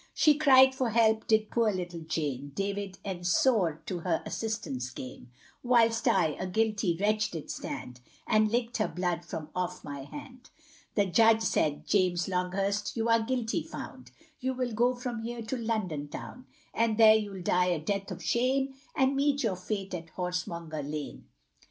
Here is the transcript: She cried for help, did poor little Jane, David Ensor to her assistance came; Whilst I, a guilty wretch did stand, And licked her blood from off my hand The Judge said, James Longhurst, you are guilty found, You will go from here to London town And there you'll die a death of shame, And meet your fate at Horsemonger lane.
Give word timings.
She 0.15 0.33
cried 0.35 0.73
for 0.73 0.89
help, 0.89 1.27
did 1.27 1.51
poor 1.51 1.71
little 1.71 1.99
Jane, 1.99 2.53
David 2.55 2.97
Ensor 3.05 3.83
to 3.85 3.99
her 3.99 4.23
assistance 4.25 4.89
came; 4.89 5.29
Whilst 5.61 6.07
I, 6.07 6.29
a 6.39 6.47
guilty 6.47 6.97
wretch 6.99 7.29
did 7.29 7.51
stand, 7.51 8.01
And 8.25 8.49
licked 8.51 8.77
her 8.77 8.87
blood 8.87 9.23
from 9.23 9.49
off 9.55 9.83
my 9.83 10.05
hand 10.05 10.49
The 10.95 11.05
Judge 11.05 11.43
said, 11.43 11.85
James 11.85 12.27
Longhurst, 12.27 12.97
you 12.97 13.09
are 13.09 13.21
guilty 13.21 13.61
found, 13.61 14.09
You 14.39 14.55
will 14.55 14.73
go 14.73 14.95
from 14.95 15.19
here 15.21 15.43
to 15.43 15.55
London 15.55 16.07
town 16.07 16.47
And 16.73 16.97
there 16.97 17.13
you'll 17.13 17.43
die 17.43 17.65
a 17.67 17.79
death 17.79 18.09
of 18.09 18.23
shame, 18.23 18.73
And 18.95 19.15
meet 19.15 19.43
your 19.43 19.55
fate 19.55 19.93
at 19.93 20.15
Horsemonger 20.15 20.81
lane. 20.81 21.25